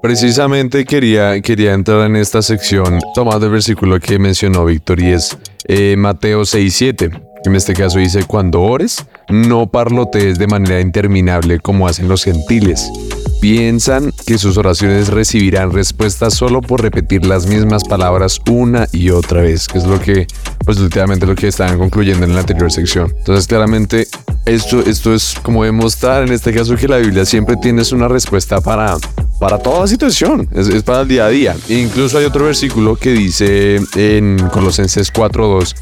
[0.00, 5.36] Precisamente quería, quería entrar en esta sección tomando el versículo que mencionó Víctor y es
[5.66, 7.31] eh, Mateo 6.7.
[7.44, 12.88] En este caso dice, cuando ores, no parlotees de manera interminable como hacen los gentiles.
[13.40, 19.42] Piensan que sus oraciones recibirán respuesta solo por repetir las mismas palabras una y otra
[19.42, 20.28] vez, que es lo que,
[20.64, 23.12] pues últimamente lo que estaban concluyendo en la anterior sección.
[23.18, 24.06] Entonces claramente
[24.46, 28.60] esto, esto es como demostrar en este caso que la Biblia siempre tienes una respuesta
[28.60, 28.96] para,
[29.40, 31.56] para toda situación, es, es para el día a día.
[31.68, 35.74] E incluso hay otro versículo que dice en Colosenses 4.2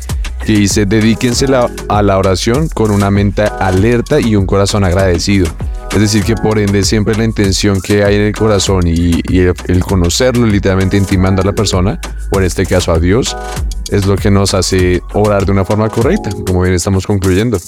[0.45, 5.47] que dice, dedíquense la- a la oración con una mente alerta y un corazón agradecido.
[5.93, 9.53] Es decir, que por ende siempre la intención que hay en el corazón y, el,
[9.67, 12.01] el conocerlo, literalmente intimando a la persona,
[12.33, 13.37] o en este caso a Dios,
[13.91, 17.59] es lo que nos hace orar de una forma correcta, como bien estamos concluyendo.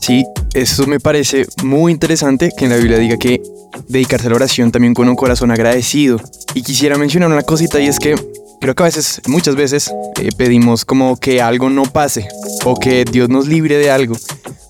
[0.00, 3.40] Sí, eso me parece muy interesante que en la Biblia diga que
[3.88, 6.20] dedicarse a la oración también con un corazón agradecido.
[6.54, 8.14] Y quisiera mencionar una cosita y es que
[8.60, 12.28] creo que a veces, muchas veces, eh, pedimos como que algo no pase
[12.64, 14.16] o que Dios nos libre de algo.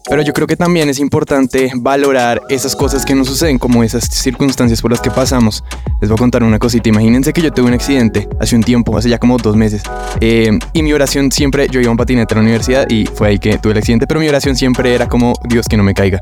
[0.09, 4.05] Pero yo creo que también es importante valorar esas cosas que nos suceden, como esas
[4.05, 5.63] circunstancias por las que pasamos.
[6.01, 6.89] Les voy a contar una cosita.
[6.89, 9.83] Imagínense que yo tuve un accidente hace un tiempo, hace ya como dos meses.
[10.21, 13.39] Eh, y mi oración siempre, yo iba en patinete a la universidad y fue ahí
[13.39, 16.21] que tuve el accidente, pero mi oración siempre era como, Dios, que no me caiga.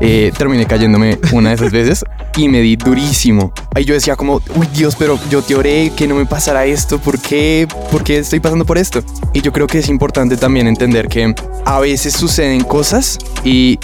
[0.00, 2.04] Eh, terminé cayéndome una de esas veces
[2.36, 3.52] y me di durísimo.
[3.74, 6.98] Ahí yo decía como, uy Dios, pero yo te oré que no me pasara esto,
[6.98, 7.66] ¿por qué?
[7.90, 9.02] ¿Por qué estoy pasando por esto?
[9.32, 13.78] Y yo creo que es importante también entender que a veces suceden cosas y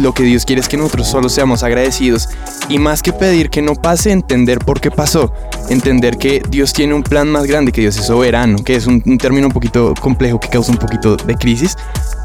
[0.00, 2.28] lo que Dios quiere es que nosotros solo seamos agradecidos
[2.68, 5.32] y más que pedir que no pase, entender por qué pasó,
[5.68, 9.02] entender que Dios tiene un plan más grande, que Dios es soberano, que es un,
[9.04, 11.76] un término un poquito complejo que causa un poquito de crisis,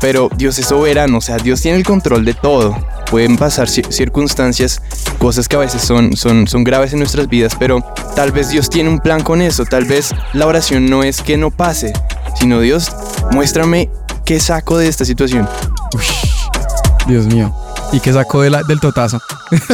[0.01, 2.77] pero Dios es soberano, o sea, Dios tiene el control de todo.
[3.09, 4.81] Pueden pasar ci- circunstancias,
[5.17, 7.79] cosas que a veces son, son, son graves en nuestras vidas, pero
[8.15, 11.35] tal vez Dios tiene un plan con eso, tal vez la oración no es que
[11.37, 11.91] no pase,
[12.39, 12.91] sino Dios,
[13.31, 13.89] muéstrame
[14.25, 15.47] qué saco de esta situación.
[17.07, 17.51] Dios mío.
[17.91, 19.19] ¿Y qué sacó de la- del totazo?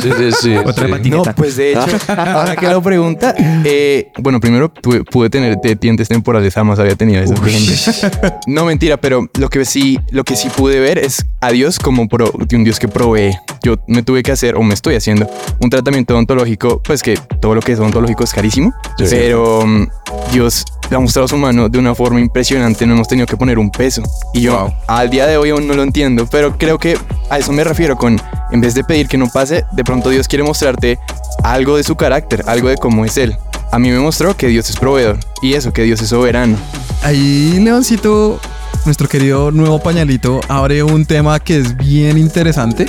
[0.01, 0.55] Sí, sí, sí.
[0.65, 0.91] Otra sí.
[0.91, 1.29] patineta.
[1.31, 5.75] No, pues de hecho, ahora que lo pregunta, eh, bueno, primero tuve- pude tener de-
[5.75, 7.33] dientes temporales, jamás había tenido eso.
[8.47, 12.07] No, mentira, pero lo que sí, lo que sí pude ver es a Dios como
[12.07, 13.31] pro- de un Dios que provee.
[13.63, 15.27] Yo me tuve que hacer, o me estoy haciendo,
[15.59, 19.05] un tratamiento odontológico, pues que todo lo que es odontológico es carísimo, Sí.
[19.09, 19.87] pero mm,
[20.31, 23.71] Dios ha mostrado su mano de una forma impresionante, no hemos tenido que poner un
[23.71, 24.03] peso.
[24.33, 24.73] Y yo Wow.
[24.87, 26.97] al día de hoy aún no lo entiendo, pero creo que
[27.29, 30.27] a eso me refiero con, en vez de pedir que no pase, de pronto Dios
[30.27, 30.97] quiere mostrarte
[31.43, 33.35] algo de su carácter, algo de cómo es Él.
[33.71, 36.57] A mí me mostró que Dios es proveedor y eso, que Dios es soberano.
[37.03, 38.39] Ahí, Leoncito,
[38.85, 42.85] nuestro querido nuevo pañalito, abre un tema que es bien interesante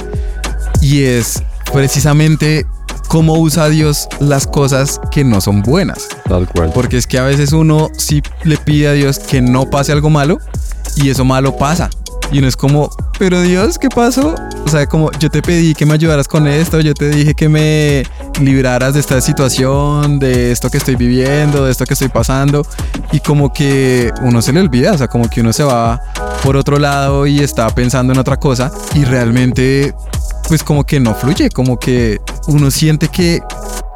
[0.81, 2.67] y es precisamente
[3.09, 6.09] cómo usa Dios las cosas que no son buenas.
[6.29, 6.71] Tal cual.
[6.73, 10.11] Porque es que a veces uno sí le pide a Dios que no pase algo
[10.11, 10.39] malo
[10.97, 11.91] y eso malo pasa.
[12.33, 14.35] Y uno es como, pero Dios, ¿qué pasó?
[14.65, 17.49] O sea, como yo te pedí que me ayudaras con esto, yo te dije que
[17.49, 18.03] me
[18.41, 22.67] libraras de esta situación, de esto que estoy viviendo, de esto que estoy pasando.
[23.13, 26.01] Y como que uno se le olvida, o sea, como que uno se va
[26.43, 29.95] por otro lado y está pensando en otra cosa y realmente
[30.49, 33.41] pues como que no fluye, como que uno siente que,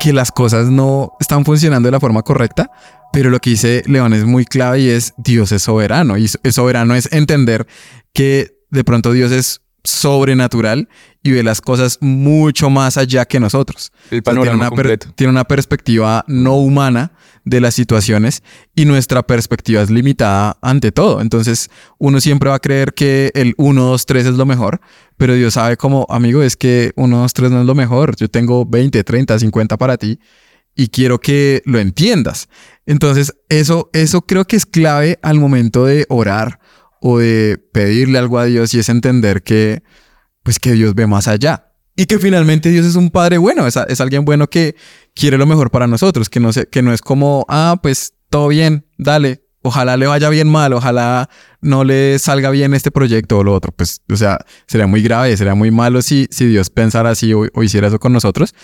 [0.01, 2.71] que las cosas no están funcionando de la forma correcta,
[3.13, 6.95] pero lo que dice León es muy clave y es Dios es soberano y soberano
[6.95, 7.67] es entender
[8.13, 10.89] que de pronto Dios es sobrenatural
[11.23, 13.93] y ve las cosas mucho más allá que nosotros.
[14.11, 15.13] El O sea, tiene, panorama una per- completo.
[15.17, 17.13] tiene una perspectiva no humana
[17.45, 18.43] de las situaciones
[18.75, 21.21] y nuestra perspectiva es limitada ante todo.
[21.23, 24.81] Entonces uno siempre va a creer que el 1, 2, 3 es lo mejor,
[25.17, 28.17] pero Dios sabe como, amigo, es que 1, 2, 3 no es lo mejor.
[28.17, 30.19] Yo tengo 20, 30, 50 para ti
[30.75, 32.49] y quiero que lo entiendas.
[32.87, 36.60] Entonces eso, eso creo que es clave al momento de orar
[37.01, 39.83] o de pedirle algo a Dios y es entender que,
[40.43, 41.67] pues que Dios ve más allá.
[41.97, 44.77] Y que finalmente Dios es un padre bueno, es, es alguien bueno que
[45.15, 48.49] quiere lo mejor para nosotros, que no, se, que no es como, ah, pues todo
[48.49, 51.29] bien, dale, ojalá le vaya bien mal, ojalá
[51.61, 53.73] no le salga bien este proyecto o lo otro.
[53.73, 57.47] Pues, o sea, sería muy grave, sería muy malo si, si Dios pensara así o,
[57.53, 58.55] o hiciera eso con nosotros.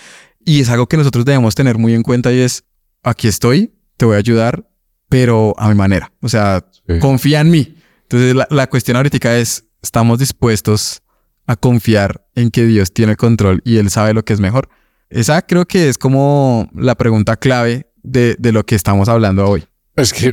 [0.44, 2.64] Y es algo que nosotros debemos tener muy en cuenta y es,
[3.02, 4.66] aquí estoy, te voy a ayudar,
[5.08, 6.12] pero a mi manera.
[6.22, 7.00] O sea, Sí.
[7.00, 7.74] confía en mí.
[8.08, 11.02] Entonces la, la cuestión ahorita es, ¿estamos dispuestos
[11.46, 14.68] a confiar en que Dios tiene el control y Él sabe lo que es mejor?
[15.10, 19.64] Esa creo que es como la pregunta clave de, de lo que estamos hablando hoy.
[19.96, 20.32] Es que,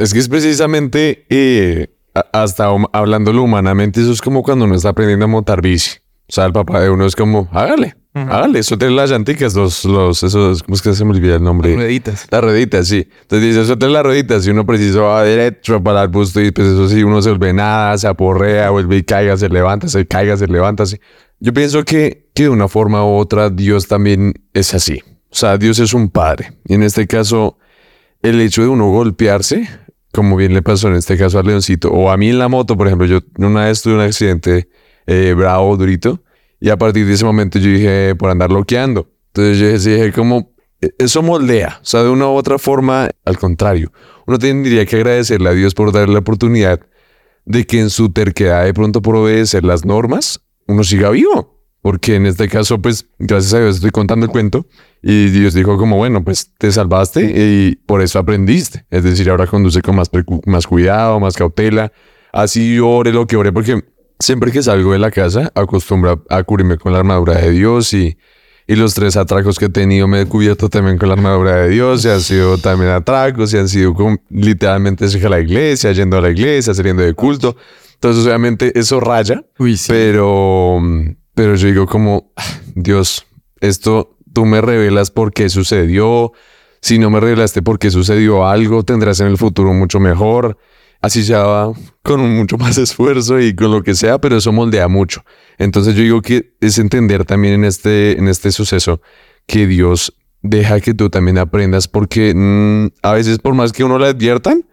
[0.00, 1.94] es que es precisamente, eh,
[2.32, 5.98] hasta hablándolo humanamente, eso es como cuando uno está aprendiendo a montar bici.
[6.28, 10.22] O sea, el papá de uno es como, hágale, hágale, suelte las llanticas, los, los,
[10.22, 11.74] esos, ¿cómo es que se me olvida el nombre?
[11.74, 12.26] Rueditas.
[12.30, 13.08] Las rueditas, sí.
[13.22, 16.68] Entonces dice, suelte las rueditas y uno preciso va derecho para el busto y pues
[16.68, 20.36] eso sí, uno se vuelve nada, se aporrea, vuelve y caiga, se levanta, se caiga,
[20.36, 20.98] se levanta, sí.
[21.40, 25.02] Yo pienso que, que de una forma u otra Dios también es así.
[25.30, 26.52] O sea, Dios es un padre.
[26.66, 27.58] Y en este caso,
[28.20, 29.68] el hecho de uno golpearse,
[30.12, 32.76] como bien le pasó en este caso a Leoncito, o a mí en la moto,
[32.76, 34.68] por ejemplo, yo una vez tuve un accidente
[35.06, 36.22] eh, bravo, durito,
[36.62, 39.10] y a partir de ese momento yo dije, por andar bloqueando.
[39.34, 43.36] Entonces yo dije, como, eh, eso moldea, o sea, de una u otra forma, al
[43.36, 43.92] contrario,
[44.28, 46.78] uno tendría que agradecerle a Dios por darle la oportunidad
[47.46, 51.60] de que en su terquedad de pronto por obedecer las normas, uno siga vivo.
[51.80, 54.66] Porque en este caso, pues, gracias a Dios estoy contando el cuento
[55.02, 58.86] y Dios dijo como, bueno, pues te salvaste y por eso aprendiste.
[58.88, 60.08] Es decir, ahora conduce con más,
[60.46, 61.90] más cuidado, más cautela.
[62.32, 63.82] Así ore lo que ore, porque
[64.22, 68.16] siempre que salgo de la casa acostumbro a cubrirme con la armadura de Dios y,
[68.66, 71.68] y los tres atracos que he tenido me he cubierto también con la armadura de
[71.68, 76.16] Dios y han sido también atracos y han sido con, literalmente a la iglesia, yendo
[76.16, 77.56] a la iglesia, saliendo de culto.
[77.94, 79.86] Entonces, obviamente, eso raya, Uy, sí.
[79.88, 80.80] pero,
[81.34, 83.26] pero yo digo como, "Ah, Dios,
[83.60, 86.32] esto tú me revelas por qué sucedió.
[86.80, 90.58] Si no me revelaste por qué sucedió algo, tendrás en el futuro mucho mejor.
[91.00, 91.72] Así ya va
[92.02, 95.24] con mucho más esfuerzo y con lo que sea, pero eso moldea mucho.
[95.58, 99.00] Entonces yo digo que es entender también en este, en este suceso
[99.46, 103.98] que Dios deja que tú también aprendas porque mm, a veces por más que uno
[103.98, 104.64] le adviertan,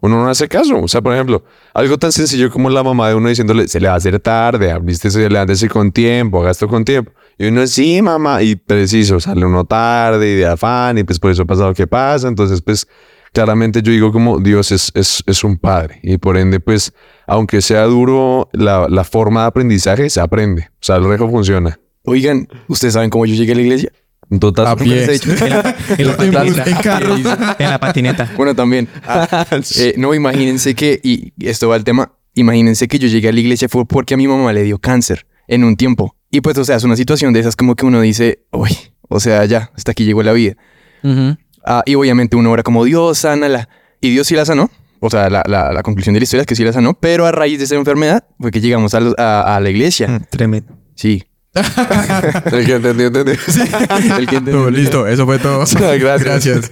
[0.00, 0.80] uno no hace caso.
[0.80, 3.88] O sea, por ejemplo, algo tan sencillo como la mamá de uno diciéndole, se le
[3.88, 7.12] va a hacer tarde, abriste, se levántese con tiempo, haga esto con tiempo.
[7.36, 11.30] Y uno, sí, mamá, y preciso, sale uno tarde y de afán, y pues por
[11.30, 12.28] eso ha lo que pasa.
[12.28, 12.86] Entonces, pues,
[13.32, 16.00] claramente yo digo como Dios es, es, es un padre.
[16.02, 16.92] Y por ende, pues,
[17.26, 20.68] aunque sea duro, la, la forma de aprendizaje se aprende.
[20.74, 21.78] O sea, el rejo funciona.
[22.04, 23.92] Oigan, ¿ustedes saben cómo yo llegué a la iglesia?
[24.40, 24.66] Total.
[24.66, 25.04] A pie.
[25.04, 26.70] En la, en la En- patineta.
[26.70, 27.14] en carro.
[27.16, 28.30] En la patineta.
[28.36, 28.88] Bueno, también.
[29.06, 29.46] Ah,
[29.78, 33.40] eh, no, imagínense que, y esto va al tema, imagínense que yo llegué a la
[33.40, 36.14] iglesia fue porque a mi mamá le dio cáncer en un tiempo.
[36.30, 38.70] Y pues, o sea, es una situación de esas como que uno dice, uy,
[39.08, 40.56] o sea, ya, hasta aquí llegó la vida.
[41.02, 41.36] Ujú.
[41.70, 43.68] Ah, y obviamente uno ora como, Dios, sánala.
[44.00, 44.70] Y Dios sí la sanó.
[45.00, 47.26] O sea, la, la- la conclusión de la historia es que sí la sanó, pero
[47.26, 50.08] a raíz de esa enfermedad fue que llegamos a, los- a- a la iglesia.
[50.08, 50.74] Mm, Tremendo.
[50.94, 51.24] Sí.
[52.52, 53.34] El que entendió, entendió.
[54.18, 55.64] El que Todo, listo, eso fue todo.
[55.98, 56.70] Gracias.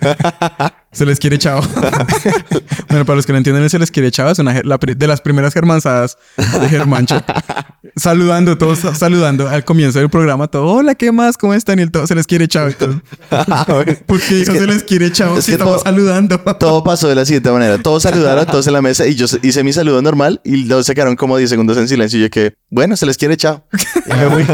[0.92, 1.60] Se les quiere chao.
[2.88, 5.20] bueno, para los que no entienden, se les quiere chao es una la de las
[5.20, 7.22] primeras germanzadas de Germancho.
[7.96, 10.48] saludando, todos saludando al comienzo del programa.
[10.48, 11.36] Todo, hola, ¿qué más?
[11.36, 11.78] ¿Cómo están?
[11.78, 12.68] Y el todo se les quiere chao.
[12.70, 13.00] y todo.
[14.06, 16.38] ¿Por qué que- se les quiere chao es si estamos todo- saludando?
[16.40, 17.78] Todo pasó de la siguiente manera.
[17.78, 20.94] Todos saludaron, todos en la mesa y yo hice mi saludo normal y los se
[20.94, 23.66] quedaron como 10 segundos en silencio y yo que, bueno, se les quiere, chao.
[23.70, 24.46] Fui.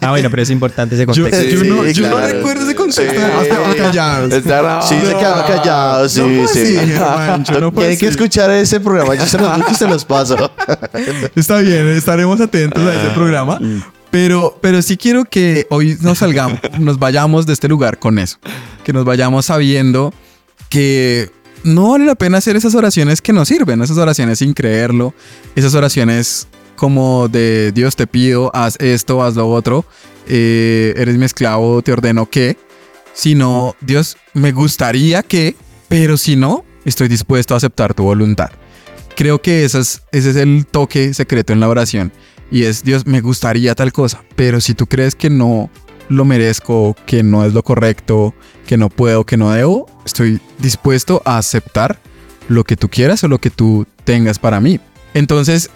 [0.00, 1.42] Ah, bueno, pero es importante ese Yo, contexto.
[1.50, 2.32] yo Sí, no, yo no claro.
[2.34, 3.14] recuerdo ese concepto.
[3.20, 3.42] Sí.
[3.42, 4.32] Estaban callados.
[4.32, 4.88] Está grabado.
[4.88, 5.73] Sí, se quedaron callados,
[6.08, 6.76] sí, No fue sí.
[6.76, 10.36] así, Germancho, no Tienen que escuchar ese programa, yo se los se los paso.
[11.36, 13.58] Está bien, estaremos atentos a ese programa.
[14.10, 18.38] Pero, pero sí quiero que hoy nos salgamos, nos vayamos de este lugar con eso.
[18.84, 20.14] Que nos vayamos sabiendo
[20.68, 21.30] que
[21.64, 25.14] no vale la pena hacer esas oraciones que nos sirven, esas oraciones sin creerlo,
[25.56, 29.84] esas oraciones como de Dios te pido, haz esto, haz lo otro,
[30.28, 32.56] eh, eres mi esclavo, te ordeno que,
[33.14, 35.56] sino Dios me gustaría que,
[35.88, 38.50] pero si no, estoy dispuesto a aceptar tu voluntad.
[39.16, 42.12] Creo que ese es, el toque secreto en la oración.
[42.50, 45.70] Y es, Dios, me gustaría tal cosa, pero si tú crees que no
[46.08, 48.34] lo merezco, que no es lo correcto,
[48.66, 51.98] que no puedo, que no debo, estoy dispuesto a aceptar
[52.48, 54.80] lo que tú quieras o lo que tú tengas para mí.
[55.14, 55.70] Entonces,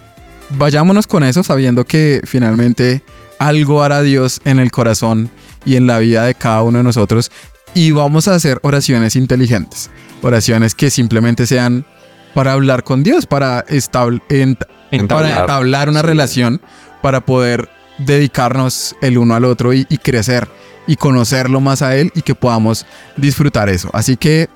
[0.51, 3.01] vayámonos con eso sabiendo que finalmente
[3.39, 5.31] algo hará Dios en el corazón
[5.65, 7.31] y en la vida de cada uno de nosotros
[7.73, 9.89] y vamos a hacer oraciones inteligentes,
[10.21, 11.85] oraciones que simplemente sean
[12.33, 15.41] para hablar con Dios, para, establ- ent- para Entablar.
[15.41, 16.07] entablar una Sí.
[16.07, 16.61] relación,
[17.01, 20.47] para poder dedicarnos el uno al otro y, y crecer
[20.87, 22.85] y conocerlo más a Él y que podamos
[23.17, 23.89] disfrutar eso.
[23.93, 24.49] Así que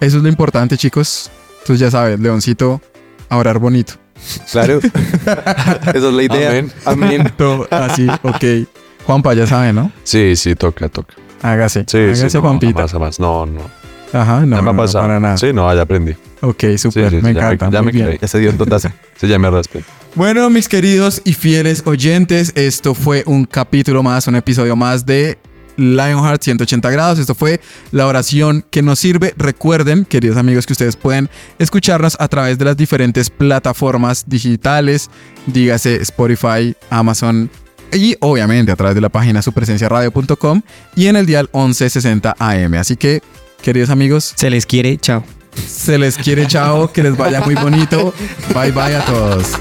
[0.00, 1.30] eso es lo importante, chicos.
[1.60, 2.80] Entonces ya sabes, Leoncito,
[3.28, 3.94] a orar bonito.
[4.52, 4.78] Claro.
[5.24, 6.48] Esa es la idea.
[6.50, 6.72] Amén.
[6.84, 7.32] Amén.
[7.36, 8.44] Todo así, ok.
[9.06, 9.90] Juanpa, ya sabe, ¿no?
[10.04, 11.14] Sí, sí, toca, toca.
[11.44, 11.84] Hágase.
[11.86, 12.36] Sí, Hágase, sí.
[12.36, 12.80] No, Juanpita.
[12.82, 13.20] más, más.
[13.20, 13.60] No, no.
[14.12, 15.04] Ajá, no, ya me no, ha no, pasado.
[15.04, 15.36] para nada.
[15.36, 16.12] Sí, no, ya aprendí.
[16.40, 17.70] Ok, súper, Sí, sí, me ya encanta.
[17.70, 18.06] ya muy me bien.
[18.06, 18.18] creí.
[18.20, 18.92] Ya se dio en.
[19.16, 19.82] Sí, ya me raspé.
[20.14, 25.36] Bueno, mis queridos y fieles oyentes, esto fue un capítulo más, un episodio más de
[25.76, 27.18] Lionheart 180 grados.
[27.18, 29.34] Esto fue la oración que nos sirve.
[29.36, 31.28] Recuerden, queridos amigos, que ustedes pueden
[31.58, 35.10] escucharnos a través de las diferentes plataformas digitales,
[35.46, 37.50] dígase Spotify, Amazon
[37.94, 40.62] y obviamente a través de la página supresenciaradio.com
[40.96, 42.74] y en el dial 1160 AM.
[42.74, 43.22] Así que,
[43.62, 45.24] queridos amigos, Se les quiere, chao.
[45.66, 48.12] se les quiere, chao, que les vaya muy bonito.
[48.54, 49.52] Bye bye a todos.